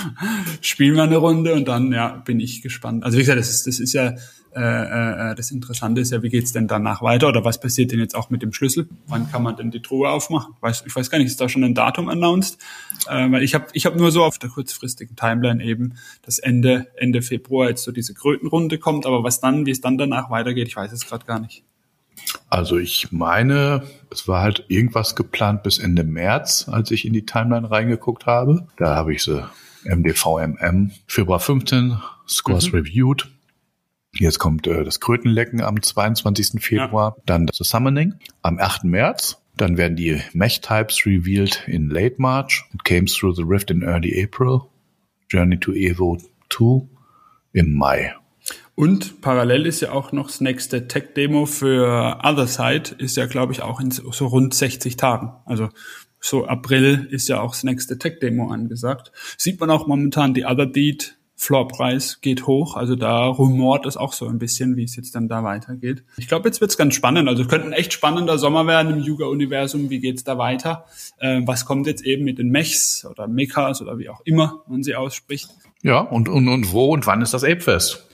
[0.61, 3.03] spielen wir eine Runde und dann ja bin ich gespannt.
[3.03, 4.15] Also wie gesagt, das ist, das ist ja
[4.55, 7.99] äh, äh, das Interessante ist ja, wie geht's denn danach weiter oder was passiert denn
[7.99, 8.87] jetzt auch mit dem Schlüssel?
[9.07, 10.53] Wann kann man denn die Truhe aufmachen?
[10.61, 12.59] Weiß, ich weiß gar nicht, ist da schon ein Datum announced?
[13.07, 16.87] Äh, weil ich habe ich hab nur so auf der kurzfristigen Timeline eben, dass Ende
[16.97, 20.67] Ende Februar jetzt so diese Krötenrunde kommt, aber was dann, wie es dann danach weitergeht,
[20.67, 21.63] ich weiß es gerade gar nicht.
[22.49, 27.25] Also ich meine, es war halt irgendwas geplant bis Ende März, als ich in die
[27.25, 28.67] Timeline reingeguckt habe.
[28.77, 29.47] Da habe ich sie
[29.85, 31.97] MDVMM Februar 15
[32.27, 32.79] Scores mhm.
[32.79, 33.29] reviewed.
[34.15, 36.61] Jetzt kommt äh, das Krötenlecken am 22.
[36.63, 37.23] Februar, ja.
[37.25, 38.83] dann das Summoning am 8.
[38.83, 39.39] März.
[39.55, 42.65] Dann werden die Mech-Types revealed in late March.
[42.73, 44.61] It came through the rift in early April.
[45.29, 46.17] Journey to Evo
[46.49, 46.87] 2
[47.53, 48.15] im Mai.
[48.75, 53.53] Und parallel ist ja auch noch das nächste Tech-Demo für Other Side, ist ja, glaube
[53.53, 55.33] ich, auch in so rund 60 Tagen.
[55.45, 55.69] Also
[56.19, 59.11] so April ist ja auch das nächste Tech-Demo angesagt.
[59.37, 62.75] Sieht man auch momentan die Other Beat Floorpreis geht hoch.
[62.75, 66.03] Also da rumort es auch so ein bisschen, wie es jetzt dann da weitergeht.
[66.17, 67.27] Ich glaube, jetzt wird's ganz spannend.
[67.27, 69.89] Also könnte ein echt spannender Sommer werden im Yuga-Universum.
[69.89, 70.85] Wie geht's da weiter?
[71.19, 74.83] Äh, was kommt jetzt eben mit den Mechs oder Mechas oder wie auch immer man
[74.83, 75.49] sie ausspricht?
[75.81, 78.07] Ja, und, und, und wo und wann ist das Apefest?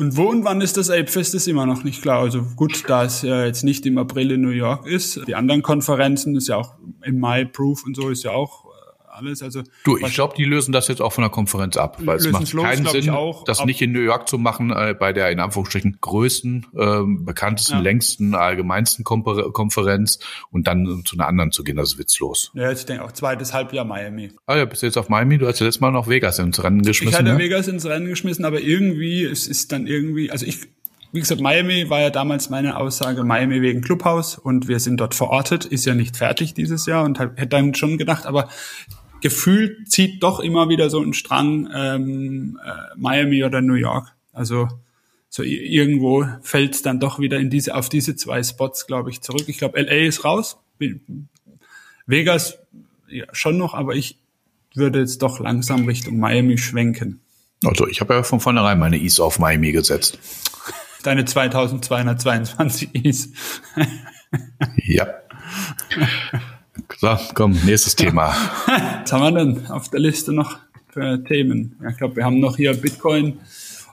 [0.00, 2.20] Und wo und wann ist das Apefest, ist immer noch nicht klar.
[2.20, 5.60] Also gut, da es ja jetzt nicht im April in New York ist, die anderen
[5.60, 8.64] Konferenzen ist ja auch im Mai Proof und so ist ja auch
[9.12, 9.42] alles.
[9.42, 12.30] Also du, ich glaube, die lösen das jetzt auch von der Konferenz ab, weil es
[12.30, 15.40] macht keinen Sinn, auch, das nicht in New York zu machen äh, bei der in
[15.40, 17.80] Anführungsstrichen größten, äh, bekanntesten, ja.
[17.80, 20.18] längsten, allgemeinsten Konfer Konferenz
[20.50, 21.76] und dann zu einer anderen zu gehen.
[21.76, 22.50] Das ist witzlos.
[22.54, 24.32] Ja, ich denke auch zweites Halbjahr Miami.
[24.46, 25.38] Ah ja, bist du jetzt auf Miami?
[25.38, 27.12] Du hast ja letztes Mal noch Vegas ins Rennen geschmissen.
[27.12, 27.38] Ich hatte ne?
[27.38, 30.68] Vegas ins Rennen geschmissen, aber irgendwie es ist dann irgendwie, also ich
[31.12, 35.14] wie gesagt, Miami war ja damals meine Aussage, Miami wegen Clubhaus und wir sind dort
[35.14, 38.48] verortet, ist ja nicht fertig dieses Jahr und hätte dann schon gedacht, aber
[39.20, 44.14] gefühlt zieht doch immer wieder so ein Strang ähm, äh, Miami oder New York.
[44.32, 44.68] Also
[45.28, 49.20] so irgendwo fällt es dann doch wieder in diese auf diese zwei Spots, glaube ich,
[49.20, 49.44] zurück.
[49.46, 50.58] Ich glaube, LA ist raus,
[52.06, 52.58] Vegas
[53.08, 54.18] ja, schon noch, aber ich
[54.74, 57.20] würde jetzt doch langsam Richtung Miami schwenken.
[57.64, 60.18] Also ich habe ja von vornherein meine Ease auf Miami gesetzt.
[61.02, 63.30] Deine 2222 Ease.
[64.76, 65.06] ja.
[66.98, 68.34] So, komm, nächstes Thema.
[69.02, 71.76] Was haben wir denn auf der Liste noch für Themen?
[71.90, 73.38] Ich glaube, wir haben noch hier Bitcoin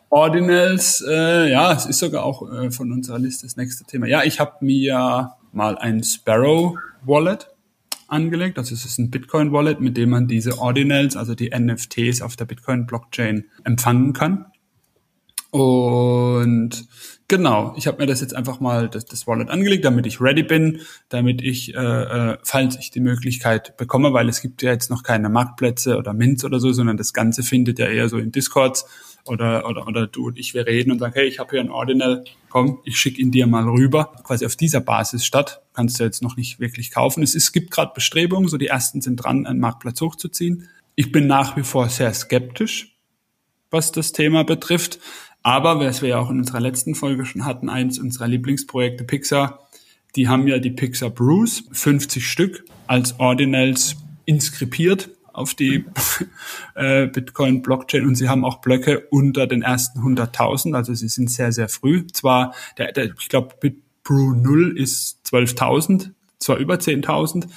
[0.09, 1.03] Ordinals.
[1.07, 4.07] Äh, ja, es ist sogar auch äh, von unserer Liste das nächste Thema.
[4.07, 7.47] Ja, ich habe mir mal ein Sparrow Wallet
[8.07, 8.57] angelegt.
[8.57, 12.35] Also es ist ein Bitcoin Wallet, mit dem man diese Ordinals, also die NFTs auf
[12.35, 14.45] der Bitcoin Blockchain empfangen kann.
[15.51, 16.87] Und
[17.29, 20.43] Genau, ich habe mir das jetzt einfach mal das, das Wallet angelegt, damit ich ready
[20.43, 24.89] bin, damit ich, äh, äh, falls ich die Möglichkeit bekomme, weil es gibt ja jetzt
[24.89, 28.31] noch keine Marktplätze oder Mints oder so, sondern das Ganze findet ja eher so in
[28.31, 28.85] Discords
[29.25, 31.69] oder, oder, oder du und ich, wir reden und sagen, hey, ich habe hier ein
[31.69, 34.13] Ordinal, komm, ich schicke ihn dir mal rüber.
[34.23, 37.23] Quasi auf dieser Basis statt, kannst du jetzt noch nicht wirklich kaufen.
[37.23, 40.69] Es, es gibt gerade Bestrebungen, so die ersten sind dran, einen Marktplatz hochzuziehen.
[40.95, 42.95] Ich bin nach wie vor sehr skeptisch,
[43.69, 44.99] was das Thema betrifft.
[45.43, 49.67] Aber, was wir ja auch in unserer letzten Folge schon hatten, eins unserer Lieblingsprojekte Pixar,
[50.15, 53.95] die haben ja die Pixar Brews, 50 Stück, als Ordinals
[54.25, 55.85] inskribiert auf die
[56.75, 61.51] äh, Bitcoin-Blockchain und sie haben auch Blöcke unter den ersten 100.000, also sie sind sehr,
[61.51, 62.07] sehr früh.
[62.07, 67.47] Zwar, der, der, ich glaube, BitBrew 0 ist 12.000, zwar über 10.000,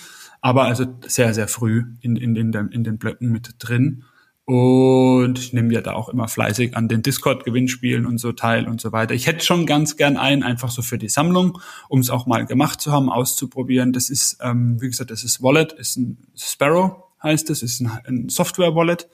[0.42, 4.04] aber also sehr, sehr früh in, in, in, den, in den Blöcken mit drin.
[4.50, 8.80] Und ich nehme ja da auch immer fleißig an den Discord-Gewinnspielen und so teil und
[8.80, 9.14] so weiter.
[9.14, 12.46] Ich hätte schon ganz gern einen, einfach so für die Sammlung, um es auch mal
[12.46, 13.92] gemacht zu haben, auszuprobieren.
[13.92, 17.92] Das ist, ähm, wie gesagt, das ist Wallet, ist ein Sparrow, heißt es, ist ein,
[18.04, 19.08] ein Software-Wallet,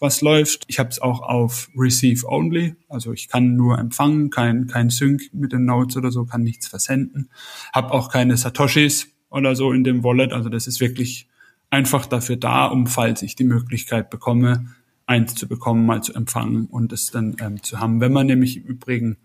[0.00, 0.64] was läuft.
[0.66, 5.32] Ich habe es auch auf Receive Only, also ich kann nur empfangen, kein, kein Sync
[5.32, 7.30] mit den Notes oder so, kann nichts versenden.
[7.72, 11.28] Habe auch keine Satoshis oder so in dem Wallet, also das ist wirklich
[11.72, 14.66] einfach dafür da, um falls ich die Möglichkeit bekomme,
[15.06, 18.00] eins zu bekommen, mal zu empfangen und es dann ähm, zu haben.
[18.00, 19.16] Wenn man nämlich im Übrigen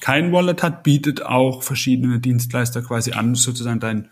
[0.00, 4.08] kein Wallet hat, bietet auch verschiedene Dienstleister quasi an, sozusagen dein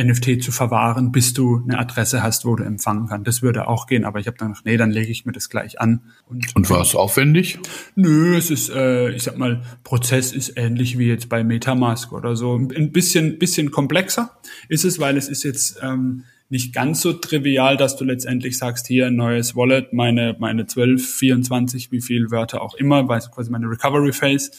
[0.00, 3.26] NFT zu verwahren, bis du eine Adresse hast, wo du empfangen kannst.
[3.26, 5.50] Das würde auch gehen, aber ich habe dann gedacht, nee, dann lege ich mir das
[5.50, 6.00] gleich an.
[6.30, 7.58] Und, und war es aufwendig?
[7.94, 12.34] Nö, es ist, äh, ich sag mal, Prozess ist ähnlich wie jetzt bei MetaMask oder
[12.34, 12.56] so.
[12.56, 14.38] Ein bisschen, bisschen komplexer
[14.70, 18.86] ist es, weil es ist jetzt ähm, nicht ganz so trivial, dass du letztendlich sagst,
[18.86, 23.50] hier ein neues Wallet, meine, meine 12, 24, wie viel Wörter auch immer, weil quasi
[23.50, 24.50] meine Recovery Phase,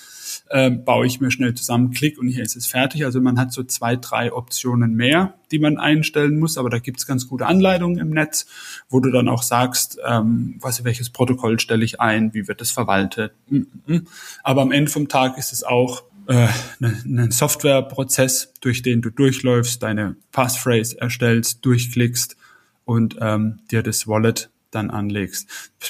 [0.49, 3.05] äh, baue ich mir schnell zusammen, klick und hier ist es fertig.
[3.05, 7.05] Also man hat so zwei, drei Optionen mehr, die man einstellen muss, aber da gibt's
[7.05, 8.47] ganz gute Anleitungen im Netz,
[8.89, 12.71] wo du dann auch sagst, ähm, was, welches Protokoll stelle ich ein, wie wird das
[12.71, 13.33] verwaltet.
[13.49, 14.07] Mm, mm, mm.
[14.41, 16.47] Aber am Ende vom Tag ist es auch äh,
[16.81, 22.37] einen ne Softwareprozess, durch den du durchläufst, deine Passphrase erstellst, durchklickst
[22.85, 25.47] und ähm, dir das Wallet dann anlegst.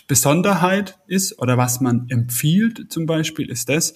[0.07, 3.93] Besonderheit ist oder was man empfiehlt zum Beispiel ist das,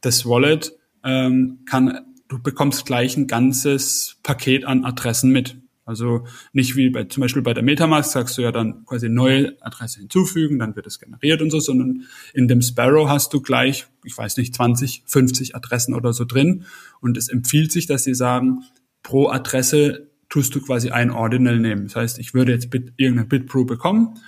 [0.00, 0.72] das Wallet
[1.04, 5.58] ähm, kann, du bekommst gleich ein ganzes Paket an Adressen mit.
[5.88, 9.56] Also nicht wie bei, zum Beispiel bei der Metamask sagst du ja dann quasi neue
[9.62, 13.86] Adresse hinzufügen, dann wird es generiert und so, sondern in dem Sparrow hast du gleich,
[14.04, 16.64] ich weiß nicht, 20, 50 Adressen oder so drin.
[17.00, 18.64] Und es empfiehlt sich, dass sie sagen,
[19.02, 21.84] pro Adresse tust du quasi ein Ordinal nehmen.
[21.84, 24.18] Das heißt, ich würde jetzt Bit, irgendeine Bitbrew bekommen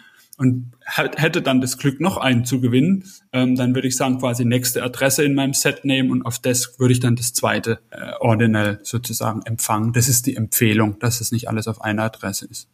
[0.40, 4.46] und hätte dann das Glück, noch einen zu gewinnen, ähm, dann würde ich sagen, quasi
[4.46, 8.12] nächste Adresse in meinem Set nehmen und auf das würde ich dann das zweite äh,
[8.20, 9.92] Ordinal sozusagen empfangen.
[9.92, 12.70] Das ist die Empfehlung, dass es nicht alles auf einer Adresse ist.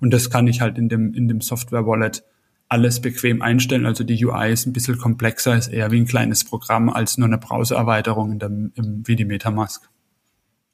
[0.00, 2.24] Und das kann ich halt in dem, in dem Software-Wallet
[2.68, 3.86] alles bequem einstellen.
[3.86, 7.28] Also die UI ist ein bisschen komplexer, ist eher wie ein kleines Programm als nur
[7.28, 9.88] eine Browser-Erweiterung in dem, im, wie die Metamask.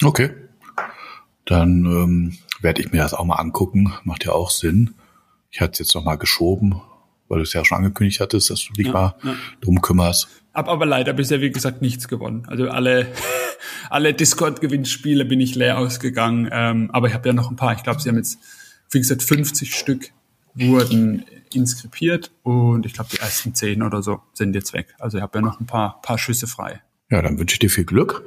[0.03, 0.31] Okay.
[1.45, 3.93] Dann ähm, werde ich mir das auch mal angucken.
[4.05, 4.95] Macht ja auch Sinn.
[5.55, 6.83] Ich hatte es jetzt noch mal geschoben,
[7.29, 9.37] weil du es ja schon angekündigt hattest, dass du dich ja, mal ja.
[9.61, 10.27] drum kümmerst.
[10.53, 12.43] Hab aber leider bisher, wie gesagt, nichts gewonnen.
[12.49, 13.07] Also alle,
[13.89, 16.49] alle Discord-Gewinnspiele bin ich leer ausgegangen.
[16.51, 17.73] Ähm, aber ich habe ja noch ein paar.
[17.73, 18.41] Ich glaube, sie haben jetzt,
[18.91, 20.11] wie gesagt, 50 Stück
[20.55, 24.97] wurden inskribiert und ich glaube, die ersten 10 oder so sind jetzt weg.
[24.99, 26.83] Also ich habe ja noch ein paar, paar Schüsse frei.
[27.11, 28.25] Ja, dann wünsche ich dir viel Glück.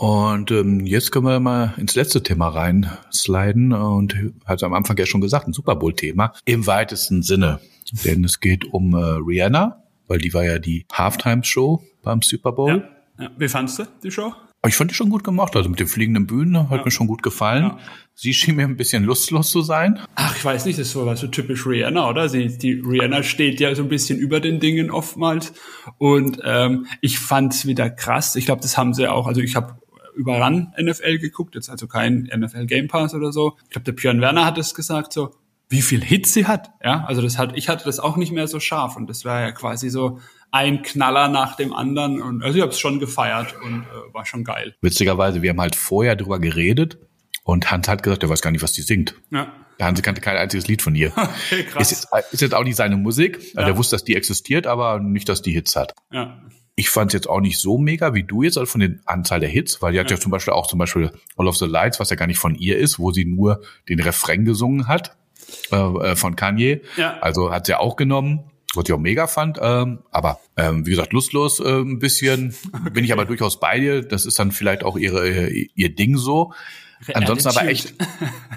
[0.00, 5.06] Und ähm, jetzt können wir mal ins letzte Thema reinsliden und hat am Anfang ja
[5.06, 7.58] schon gesagt, ein Super Bowl-Thema im weitesten Sinne.
[8.04, 12.88] Denn es geht um äh, Rihanna, weil die war ja die Halftime-Show beim Super Bowl.
[13.18, 13.30] Ja, ja.
[13.36, 14.32] Wie fandst du die Show?
[14.66, 15.56] Ich fand die schon gut gemacht.
[15.56, 16.84] Also mit den fliegenden Bühnen hat ja.
[16.84, 17.64] mir schon gut gefallen.
[17.64, 17.78] Ja.
[18.14, 19.98] Sie schien mir ein bisschen lustlos zu sein.
[20.14, 22.28] Ach, ich weiß nicht, das war so typisch Rihanna, oder?
[22.28, 25.52] Sie, die Rihanna steht ja so ein bisschen über den Dingen oftmals.
[25.98, 28.36] Und ähm, ich fand's wieder krass.
[28.36, 29.26] Ich glaube, das haben sie auch.
[29.26, 29.78] Also ich habe
[30.18, 33.56] über RAN NFL geguckt, jetzt also kein NFL Game Pass oder so.
[33.64, 35.34] Ich glaube, der Björn Werner hat es gesagt, so,
[35.68, 36.70] wie viel Hits sie hat.
[36.84, 39.40] Ja, also das hat, ich hatte das auch nicht mehr so scharf und das war
[39.40, 40.18] ja quasi so
[40.50, 44.26] ein Knaller nach dem anderen und also ich habe es schon gefeiert und äh, war
[44.26, 44.74] schon geil.
[44.80, 46.98] Witzigerweise, wir haben halt vorher drüber geredet
[47.44, 49.14] und Hans hat gesagt, er weiß gar nicht, was die singt.
[49.30, 49.52] Ja.
[49.78, 51.12] Der Hans kannte kein einziges Lied von ihr.
[51.16, 51.92] Okay, krass.
[51.92, 53.38] Ist, jetzt, ist jetzt auch nicht seine Musik.
[53.54, 53.64] Ja.
[53.64, 55.94] Der wusste, dass die existiert, aber nicht, dass die Hits hat.
[56.10, 56.42] Ja.
[56.78, 59.40] Ich fand es jetzt auch nicht so mega wie du jetzt, also von den Anzahl
[59.40, 61.98] der Hits, weil die hat ja zum Beispiel auch zum Beispiel All of the Lights,
[61.98, 65.16] was ja gar nicht von ihr ist, wo sie nur den Refrain gesungen hat
[65.72, 66.82] äh, äh von Kanye.
[66.96, 67.18] Ja.
[67.18, 69.58] Also hat sie auch genommen was ich auch mega fand.
[69.60, 72.54] Ähm, aber ähm, wie gesagt, lustlos äh, ein bisschen.
[72.72, 72.90] Okay.
[72.92, 74.02] Bin ich aber durchaus bei dir.
[74.02, 76.52] Das ist dann vielleicht auch ihre ihr Ding so.
[77.14, 77.94] Ansonsten aber echt,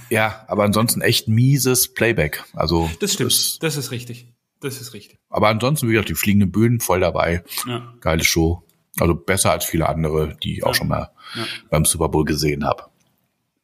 [0.10, 2.44] ja, aber ansonsten echt mieses Playback.
[2.54, 3.32] Also das stimmt.
[3.32, 4.34] Das, das ist richtig.
[4.62, 5.20] Das ist richtig.
[5.30, 7.44] Aber ansonsten, wie gesagt, die fliegenden Bühnen voll dabei.
[7.68, 7.94] Ja.
[8.00, 8.64] Geile Show.
[9.00, 10.66] Also besser als viele andere, die ich ja.
[10.66, 11.46] auch schon mal ja.
[11.70, 12.86] beim Super Bowl gesehen habe.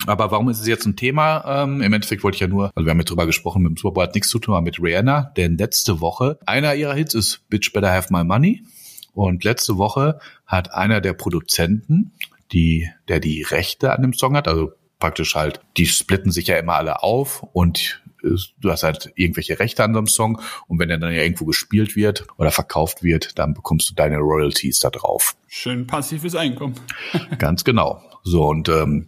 [0.05, 1.63] Aber warum ist es jetzt ein Thema?
[1.63, 3.77] Ähm, Im Endeffekt wollte ich ja nur, also wir haben jetzt drüber gesprochen, mit dem
[3.77, 7.13] Super Bowl hat nichts zu tun, aber mit Rihanna, denn letzte Woche, einer ihrer Hits
[7.13, 8.63] ist Bitch Better Have My Money.
[9.13, 12.11] Und letzte Woche hat einer der Produzenten,
[12.51, 16.57] die, der die Rechte an dem Song hat, also praktisch halt, die splitten sich ja
[16.57, 20.89] immer alle auf und du hast halt irgendwelche Rechte an so einem Song und wenn
[20.89, 24.89] er dann ja irgendwo gespielt wird oder verkauft wird, dann bekommst du deine Royalties da
[24.89, 25.35] drauf.
[25.47, 26.75] Schön passives Einkommen.
[27.37, 28.01] Ganz genau.
[28.23, 29.07] So und ähm,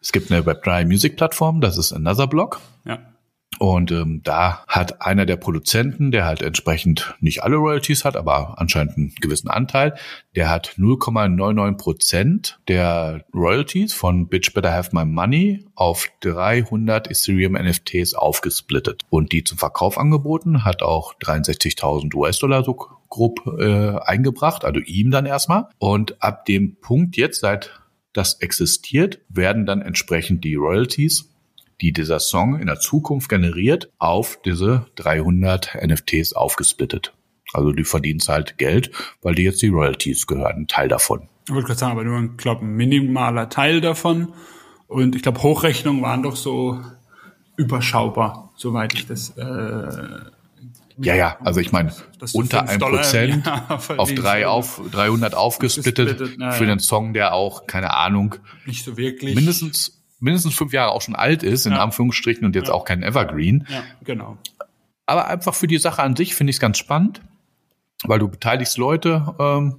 [0.00, 2.60] es gibt eine Web3 Music Plattform, das ist Another Block.
[2.84, 2.98] Ja.
[3.58, 8.58] Und ähm, da hat einer der Produzenten, der halt entsprechend nicht alle Royalties hat, aber
[8.58, 9.94] anscheinend einen gewissen Anteil,
[10.34, 17.54] der hat 0,99 Prozent der Royalties von Bitch Better Have My Money auf 300 Ethereum
[17.54, 22.74] NFTs aufgesplittet und die zum Verkauf angeboten, hat auch 63.000 US-Dollar so
[23.08, 25.68] grob äh, eingebracht, also ihm dann erstmal.
[25.78, 27.80] Und ab dem Punkt jetzt, seit
[28.12, 31.30] das existiert, werden dann entsprechend die Royalties
[31.80, 37.12] die dieser Song in der Zukunft generiert, auf diese 300 NFTs aufgesplittet.
[37.52, 38.90] Also die verdienst halt Geld,
[39.22, 41.28] weil die jetzt die Royalties gehören, ein Teil davon.
[41.46, 44.32] Ich wollte gerade sagen, aber nur ein, glaube ein minimaler Teil davon.
[44.88, 46.80] Und ich glaube, Hochrechnungen waren doch so
[47.56, 50.30] überschaubar, soweit ich das äh,
[50.98, 51.92] ja, ja, also ich meine,
[52.32, 57.92] unter ein Prozent auf drei auf 300 aufgesplittet ja, für einen Song, der auch, keine
[57.94, 61.82] Ahnung, nicht so wirklich mindestens mindestens fünf Jahre auch schon alt ist, in ja.
[61.82, 62.74] Anführungsstrichen, und jetzt ja.
[62.74, 63.66] auch kein Evergreen.
[63.68, 64.38] Ja, genau.
[65.06, 67.20] Aber einfach für die Sache an sich finde ich es ganz spannend,
[68.04, 69.76] weil du beteiligst Leute, ähm,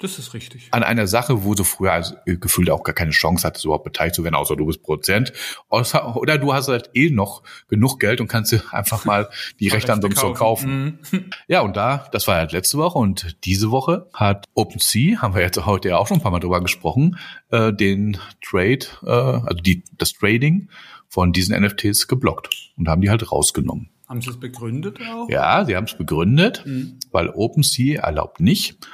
[0.00, 0.68] das ist richtig.
[0.70, 4.14] An einer Sache, wo du früher also gefühlt auch gar keine Chance hattest, überhaupt beteiligt
[4.14, 5.32] zu werden, außer du bist Prozent.
[5.68, 9.92] Oder du hast halt eh noch genug Geld und kannst dir einfach mal die Rechte
[9.92, 11.00] an so einem Song kaufen.
[11.10, 11.30] Mhm.
[11.48, 15.42] Ja, und da, das war halt letzte Woche und diese Woche hat OpenSea, haben wir
[15.42, 17.18] jetzt heute ja auch schon ein paar Mal drüber gesprochen,
[17.50, 20.68] äh, den Trade, äh, also die, das Trading
[21.08, 23.90] von diesen NFTs geblockt und haben die halt rausgenommen.
[24.08, 25.28] Haben sie es begründet auch?
[25.28, 26.98] Ja, sie haben es begründet, mhm.
[27.10, 28.86] weil OpenSea erlaubt nicht,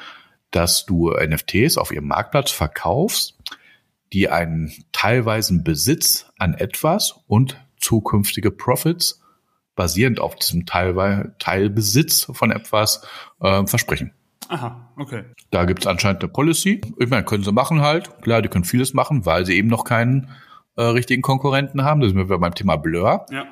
[0.54, 3.36] dass du NFTs auf ihrem Marktplatz verkaufst,
[4.12, 9.20] die einen teilweisen Besitz an etwas und zukünftige Profits
[9.74, 13.04] basierend auf diesem Teil, Teilbesitz von etwas
[13.40, 14.12] äh, versprechen.
[14.48, 15.24] Aha, okay.
[15.50, 16.80] Da gibt es anscheinend eine Policy.
[16.98, 18.22] Ich meine, können sie machen halt.
[18.22, 20.30] Klar, die können vieles machen, weil sie eben noch keinen
[20.76, 22.00] äh, richtigen Konkurrenten haben.
[22.00, 23.26] Das sind wir beim Thema Blur.
[23.30, 23.46] Ja.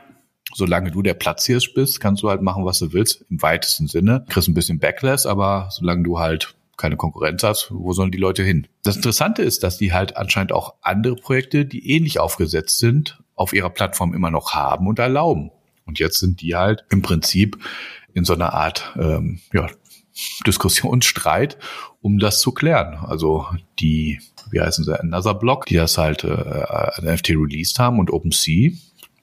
[0.55, 4.25] solange du der Platzhirsch bist, kannst du halt machen, was du willst, im weitesten Sinne.
[4.29, 8.43] Kriegst ein bisschen Backlash, aber solange du halt keine Konkurrenz hast, wo sollen die Leute
[8.43, 8.67] hin?
[8.83, 13.53] Das Interessante ist, dass die halt anscheinend auch andere Projekte, die ähnlich aufgesetzt sind, auf
[13.53, 15.51] ihrer Plattform immer noch haben und erlauben.
[15.85, 17.59] Und jetzt sind die halt im Prinzip
[18.15, 19.69] in so einer Art ähm, ja,
[20.47, 21.59] Diskussionsstreit,
[22.01, 22.95] um das zu klären.
[22.95, 23.47] Also
[23.79, 28.73] die, wie heißen sie, Another Block, die das halt äh, NFT released haben und OpenSea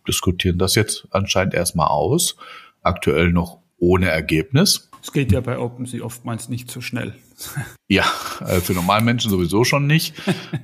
[0.07, 2.35] diskutieren das jetzt anscheinend erstmal aus.
[2.81, 4.89] Aktuell noch ohne Ergebnis.
[5.01, 7.15] Es geht ja bei OpenSea oftmals nicht so schnell.
[7.88, 8.06] ja,
[8.45, 10.15] äh, für normalen Menschen sowieso schon nicht.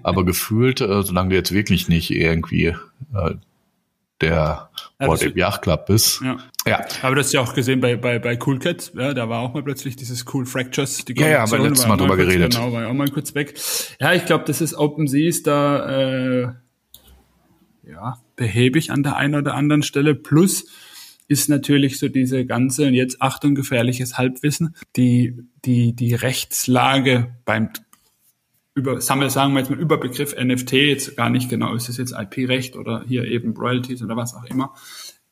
[0.03, 2.75] Aber gefühlt, äh, solange du jetzt wirklich nicht irgendwie
[3.13, 3.35] äh,
[4.21, 6.21] der ja, Board Ape Yacht Club bist.
[6.21, 6.37] Ja.
[6.65, 6.85] ja.
[7.01, 9.53] Aber das hast ja auch gesehen bei, bei, bei Cool Cat, ja, da war auch
[9.53, 11.03] mal plötzlich dieses Cool Fractures.
[11.05, 12.53] Die ja, ja, haben wir letztes Mal drüber geredet.
[12.53, 13.55] Genau, war auch mal kurz weg.
[13.99, 16.47] Ja, ich glaube, das ist OpenSea ist da äh,
[17.83, 20.15] ja, behäbig an der einen oder anderen Stelle.
[20.15, 20.65] Plus
[21.27, 25.35] ist natürlich so diese ganze, und jetzt Achtung, gefährliches Halbwissen, die,
[25.65, 27.69] die, die Rechtslage beim
[28.77, 31.95] über, sagen wir, sagen wir jetzt mal Überbegriff NFT, jetzt gar nicht genau, ist es
[31.95, 34.73] jetzt IP-Recht oder hier eben Royalties oder was auch immer,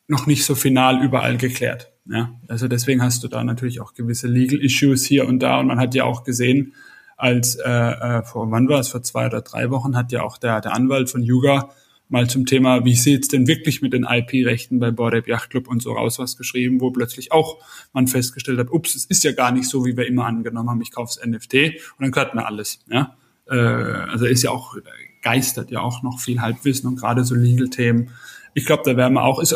[0.08, 1.92] noch nicht so final überall geklärt.
[2.06, 5.68] Ja, also deswegen hast du da natürlich auch gewisse Legal Issues hier und da und
[5.68, 6.74] man hat ja auch gesehen,
[7.18, 10.38] als äh, äh, vor wann war es vor zwei oder drei Wochen hat ja auch
[10.38, 11.70] der der Anwalt von Yuga
[12.10, 15.68] mal zum Thema, wie sieht's denn wirklich mit den IP-Rechten bei Bored Ape Yacht Club
[15.68, 17.58] und so raus was geschrieben, wo plötzlich auch
[17.94, 20.82] man festgestellt hat, ups, es ist ja gar nicht so, wie wir immer angenommen haben,
[20.82, 22.80] ich kauf's NFT und dann gehört mir alles.
[22.90, 23.16] Ja?
[23.50, 24.76] Äh, also ist ja auch,
[25.22, 28.10] geistert ja auch noch viel Halbwissen und gerade so Legal-Themen.
[28.54, 29.56] Ich glaube, da werden wir auch, ist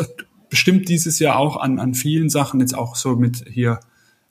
[0.50, 3.80] bestimmt dieses Jahr auch an, an vielen Sachen, jetzt auch so mit hier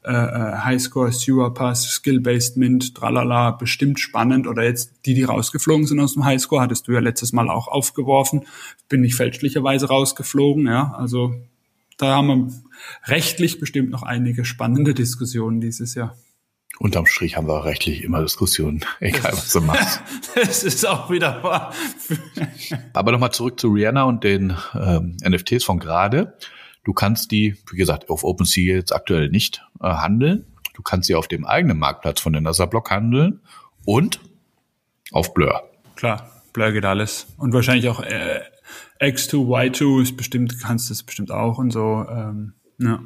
[0.07, 4.47] äh, äh, Highscore, Sewer Pass, Skill-Based Mint, tralala, bestimmt spannend.
[4.47, 7.67] Oder jetzt die, die rausgeflogen sind aus dem Highscore, hattest du ja letztes Mal auch
[7.67, 8.45] aufgeworfen.
[8.89, 10.93] Bin ich fälschlicherweise rausgeflogen, ja.
[10.97, 11.35] Also
[11.97, 12.51] da haben wir
[13.05, 16.15] rechtlich bestimmt noch einige spannende Diskussionen dieses Jahr.
[16.79, 20.01] Unterm Strich haben wir rechtlich immer Diskussionen, egal was du machst.
[20.35, 21.73] das ist auch wieder wahr.
[22.93, 26.37] Aber nochmal zurück zu Rihanna und den ähm, NFTs von gerade.
[26.87, 30.45] Du kannst die, wie gesagt, auf OpenSea jetzt aktuell nicht äh, handeln.
[30.73, 33.41] Du kannst sie auf dem eigenen Marktplatz von der NASA Block handeln
[33.83, 34.21] und
[35.11, 35.69] auf Blur.
[35.97, 37.27] Klar, Blur geht alles.
[37.35, 38.39] Und wahrscheinlich auch äh,
[39.01, 42.05] X2, Y2 ist bestimmt, kannst du es bestimmt auch und so.
[42.09, 43.01] Ähm, ja.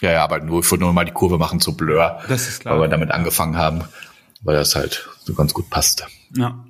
[0.00, 2.18] Ja, ja, aber nur, ich wollte nur mal die Kurve machen zu Blur.
[2.28, 2.74] Das ist klar.
[2.74, 3.84] Weil wir damit angefangen haben,
[4.40, 6.06] weil das halt so ganz gut passte.
[6.34, 6.64] Ja.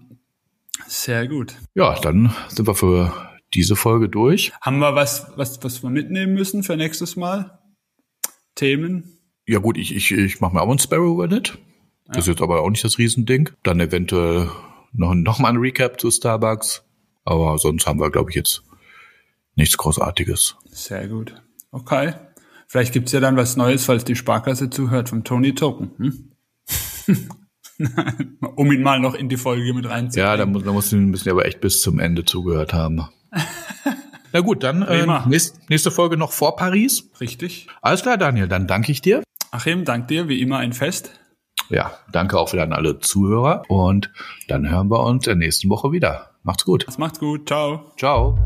[0.87, 1.55] Sehr gut.
[1.73, 4.53] Ja, dann sind wir für diese Folge durch.
[4.61, 7.59] Haben wir was, was, was wir mitnehmen müssen für nächstes Mal?
[8.55, 9.19] Themen?
[9.47, 11.59] Ja gut, ich, ich, ich mache mir auch ein Sparrow Reddit.
[12.07, 12.21] Das ja.
[12.21, 13.51] ist jetzt aber auch nicht das Riesending.
[13.63, 14.51] Dann eventuell
[14.93, 16.85] noch, noch mal ein Recap zu Starbucks.
[17.25, 18.63] Aber sonst haben wir, glaube ich, jetzt
[19.55, 20.57] nichts Großartiges.
[20.71, 21.35] Sehr gut.
[21.71, 22.15] Okay.
[22.67, 25.91] Vielleicht gibt's ja dann was Neues, falls die Sparkasse zuhört, vom Tony Token.
[25.99, 26.33] Hm?
[28.57, 30.25] um ihn mal noch in die Folge mit reinzuziehen.
[30.25, 33.09] Ja, da, muss, da müssen wir aber echt bis zum Ende zugehört haben.
[34.33, 37.11] Na gut, dann äh, nächste, nächste Folge noch vor Paris.
[37.21, 37.67] Richtig.
[37.83, 39.23] Alles klar, Daniel, dann danke ich dir.
[39.51, 41.11] Achim, dank dir, wie immer ein Fest.
[41.69, 44.11] Ja, danke auch wieder an alle Zuhörer und
[44.49, 46.31] dann hören wir uns in der nächsten Woche wieder.
[46.43, 46.87] Macht's gut.
[46.99, 47.49] Macht's gut.
[47.49, 47.93] Ciao.
[47.97, 48.39] Ciao.